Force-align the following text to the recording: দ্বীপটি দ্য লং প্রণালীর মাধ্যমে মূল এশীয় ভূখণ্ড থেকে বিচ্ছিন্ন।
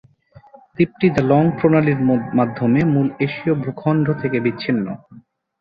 দ্বীপটি 0.75 1.07
দ্য 1.15 1.23
লং 1.31 1.43
প্রণালীর 1.57 1.99
মাধ্যমে 2.39 2.79
মূল 2.93 3.07
এশীয় 3.25 3.53
ভূখণ্ড 3.63 4.05
থেকে 4.21 4.37
বিচ্ছিন্ন। 4.45 4.85